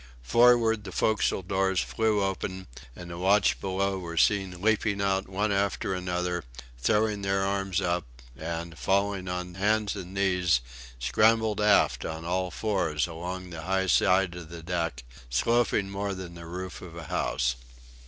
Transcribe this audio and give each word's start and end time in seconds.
Forward 0.23 0.83
the 0.83 0.91
forecastle 0.91 1.43
doors 1.43 1.79
flew 1.79 2.23
open, 2.23 2.65
and 2.95 3.11
the 3.11 3.19
watch 3.19 3.59
below 3.61 3.99
were 3.99 4.17
seen 4.17 4.59
leaping 4.59 4.99
out 4.99 5.29
one 5.29 5.51
after 5.51 5.93
another, 5.93 6.43
throwing 6.79 7.21
their 7.21 7.43
arms 7.45 7.79
up; 7.79 8.07
and, 8.35 8.79
falling 8.79 9.27
on 9.27 9.53
hands 9.53 9.93
and 9.95 10.15
knees, 10.15 10.61
scrambled 10.97 11.61
aft 11.61 12.03
on 12.03 12.25
all 12.25 12.49
fours 12.49 13.05
along 13.05 13.51
the 13.51 13.61
high 13.61 13.85
side 13.85 14.33
of 14.33 14.49
the 14.49 14.63
deck, 14.63 15.03
sloping 15.29 15.87
more 15.91 16.15
than 16.15 16.33
the 16.33 16.47
roof 16.47 16.81
of 16.81 16.95
a 16.95 17.03
house. 17.03 17.55